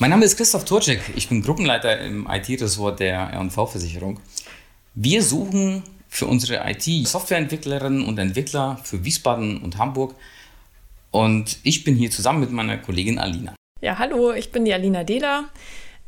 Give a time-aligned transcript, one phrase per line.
[0.00, 1.00] Mein Name ist Christoph Turczyk.
[1.16, 4.20] Ich bin Gruppenleiter im IT-Ressort der R&V-Versicherung.
[4.94, 10.14] Wir suchen für unsere IT-Softwareentwicklerinnen und Entwickler für Wiesbaden und Hamburg.
[11.10, 13.56] Und ich bin hier zusammen mit meiner Kollegin Alina.
[13.80, 15.46] Ja, hallo, ich bin die Alina Dehler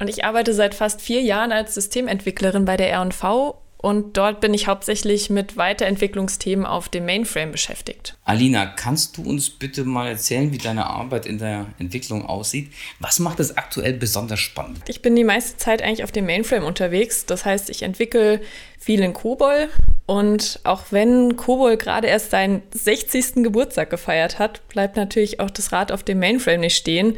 [0.00, 4.54] und ich arbeite seit fast vier Jahren als Systementwicklerin bei der R&V und dort bin
[4.54, 8.16] ich hauptsächlich mit Weiterentwicklungsthemen auf dem Mainframe beschäftigt.
[8.24, 12.72] Alina, kannst du uns bitte mal erzählen, wie deine Arbeit in der Entwicklung aussieht?
[13.00, 14.80] Was macht es aktuell besonders spannend?
[14.88, 17.26] Ich bin die meiste Zeit eigentlich auf dem Mainframe unterwegs.
[17.26, 18.40] Das heißt, ich entwickle
[18.78, 19.68] viel in COBOL
[20.06, 23.42] und auch wenn COBOL gerade erst seinen 60.
[23.42, 27.16] Geburtstag gefeiert hat, bleibt natürlich auch das Rad auf dem Mainframe nicht stehen,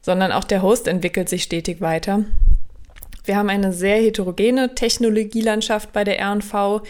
[0.00, 2.24] sondern auch der Host entwickelt sich stetig weiter.
[3.28, 6.80] Wir haben eine sehr heterogene Technologielandschaft bei der RNV,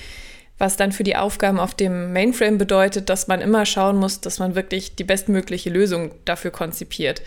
[0.56, 4.38] was dann für die Aufgaben auf dem Mainframe bedeutet, dass man immer schauen muss, dass
[4.38, 7.22] man wirklich die bestmögliche Lösung dafür konzipiert.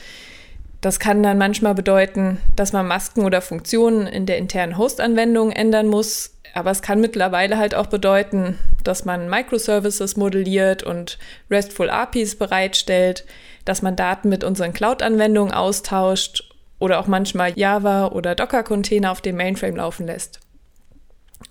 [0.80, 5.88] Das kann dann manchmal bedeuten, dass man Masken oder Funktionen in der internen Host-Anwendung ändern
[5.88, 6.38] muss.
[6.54, 13.26] Aber es kann mittlerweile halt auch bedeuten, dass man Microservices modelliert und RESTful APIs bereitstellt,
[13.66, 16.51] dass man Daten mit unseren Cloud-Anwendungen austauscht
[16.82, 20.40] oder auch manchmal Java oder Docker-Container auf dem Mainframe laufen lässt.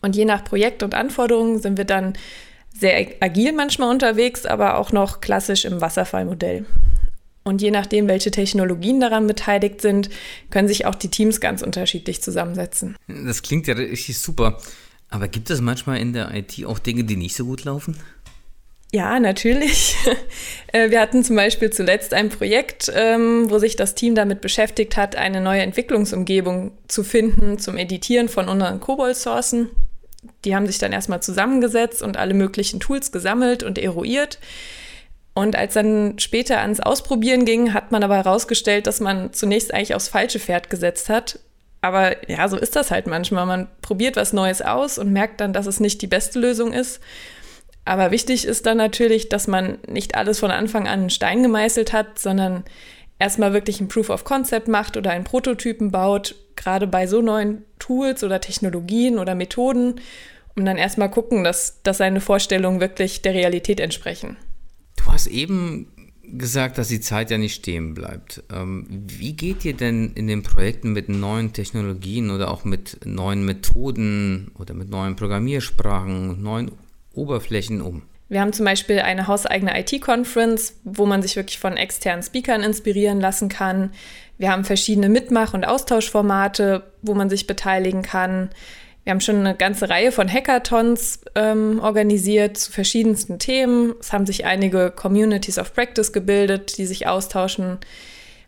[0.02, 2.14] Und je nach Projekt und Anforderungen sind wir dann
[2.76, 6.66] sehr agil manchmal unterwegs, aber auch noch klassisch im Wasserfallmodell.
[7.44, 10.10] Und je nachdem, welche Technologien daran beteiligt sind,
[10.50, 12.96] können sich auch die Teams ganz unterschiedlich zusammensetzen.
[13.06, 14.58] Das klingt ja richtig super.
[15.10, 17.96] Aber gibt es manchmal in der IT auch Dinge, die nicht so gut laufen?
[18.92, 19.96] Ja, natürlich.
[20.72, 24.96] Äh, wir hatten zum Beispiel zuletzt ein Projekt, ähm, wo sich das Team damit beschäftigt
[24.96, 29.68] hat, eine neue Entwicklungsumgebung zu finden zum Editieren von unseren Cobol-Sourcen.
[30.44, 34.38] Die haben sich dann erstmal zusammengesetzt und alle möglichen Tools gesammelt und eruiert.
[35.34, 39.96] Und als dann später ans Ausprobieren ging, hat man aber herausgestellt, dass man zunächst eigentlich
[39.96, 41.40] aufs falsche Pferd gesetzt hat.
[41.80, 43.44] Aber ja, so ist das halt manchmal.
[43.44, 47.00] Man probiert was Neues aus und merkt dann, dass es nicht die beste Lösung ist.
[47.90, 51.92] Aber wichtig ist dann natürlich, dass man nicht alles von Anfang an in Stein gemeißelt
[51.92, 52.62] hat, sondern
[53.18, 57.64] erstmal wirklich ein Proof of Concept macht oder einen Prototypen baut, gerade bei so neuen
[57.80, 59.96] Tools oder Technologien oder Methoden,
[60.54, 64.36] um dann erstmal gucken, dass, dass seine Vorstellungen wirklich der Realität entsprechen.
[64.96, 65.88] Du hast eben
[66.22, 68.44] gesagt, dass die Zeit ja nicht stehen bleibt.
[68.54, 73.44] Ähm, wie geht ihr denn in den Projekten mit neuen Technologien oder auch mit neuen
[73.44, 76.70] Methoden oder mit neuen Programmiersprachen, neuen
[77.14, 78.02] Oberflächen um?
[78.28, 83.20] Wir haben zum Beispiel eine hauseigene IT-Conference, wo man sich wirklich von externen Speakern inspirieren
[83.20, 83.90] lassen kann.
[84.38, 88.50] Wir haben verschiedene Mitmach- und Austauschformate, wo man sich beteiligen kann.
[89.02, 93.94] Wir haben schon eine ganze Reihe von Hackathons ähm, organisiert zu verschiedensten Themen.
[93.98, 97.78] Es haben sich einige Communities of Practice gebildet, die sich austauschen.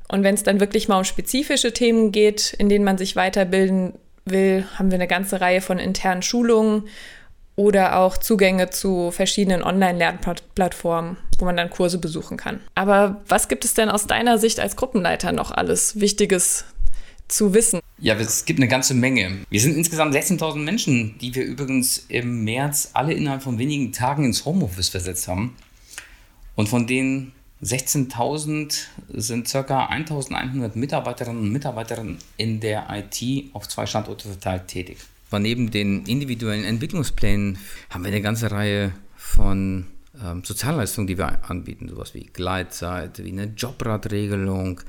[0.09, 3.95] Und wenn es dann wirklich mal um spezifische Themen geht, in denen man sich weiterbilden
[4.25, 6.85] will, haben wir eine ganze Reihe von internen Schulungen
[7.57, 12.61] oder auch Zugänge zu verschiedenen Online-Lernplattformen, wo man dann Kurse besuchen kann.
[12.75, 16.65] Aber was gibt es denn aus deiner Sicht als Gruppenleiter noch alles Wichtiges
[17.29, 17.81] zu wissen?
[17.99, 19.39] Ja, es gibt eine ganze Menge.
[19.51, 24.25] Wir sind insgesamt 16.000 Menschen, die wir übrigens im März alle innerhalb von wenigen Tagen
[24.25, 25.57] ins Homeoffice versetzt haben.
[26.55, 29.87] Und von denen 16.000 sind ca.
[29.87, 32.05] 1.100 Mitarbeiterinnen und Mitarbeiter
[32.37, 34.99] in der IT auf zwei Standorte verteilt tätig.
[35.33, 37.57] Aber neben den individuellen Entwicklungsplänen
[37.89, 39.87] haben wir eine ganze Reihe von
[40.23, 44.83] ähm, Sozialleistungen, die wir anbieten, sowas wie Gleitzeit, wie eine Jobradregelung.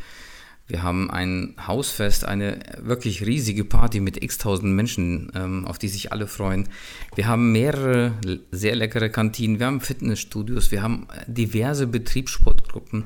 [0.67, 5.87] Wir haben ein Hausfest, eine wirklich riesige Party mit x tausend Menschen, ähm, auf die
[5.87, 6.67] sich alle freuen.
[7.15, 8.11] Wir haben mehrere
[8.51, 13.05] sehr leckere Kantinen, wir haben Fitnessstudios, wir haben diverse Betriebssportgruppen,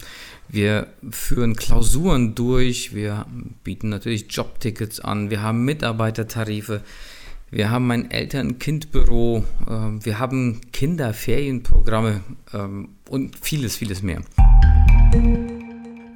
[0.49, 3.27] wir führen Klausuren durch, wir
[3.63, 6.81] bieten natürlich Jobtickets an, wir haben Mitarbeitertarife.
[7.49, 12.21] Wir haben ein Eltern-Kind-Büro, äh, wir haben Kinderferienprogramme
[12.53, 14.21] ähm, und vieles, vieles mehr.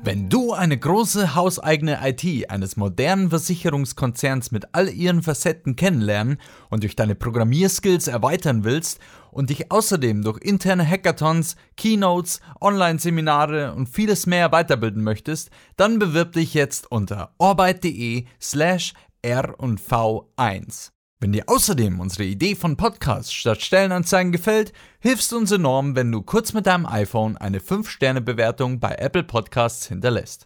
[0.04, 6.38] Wenn du eine große hauseigene IT eines modernen Versicherungskonzerns mit all ihren Facetten kennenlernen
[6.70, 9.00] und durch deine Programmierskills erweitern willst
[9.32, 16.34] und dich außerdem durch interne Hackathons, Keynotes, Online-Seminare und vieles mehr weiterbilden möchtest, dann bewirb
[16.34, 20.92] dich jetzt unter orbit.de slash r&v1.
[21.24, 26.12] Wenn dir außerdem unsere Idee von Podcasts statt Stellenanzeigen gefällt, hilfst du uns enorm, wenn
[26.12, 30.46] du kurz mit deinem iPhone eine 5-Sterne-Bewertung bei Apple Podcasts hinterlässt.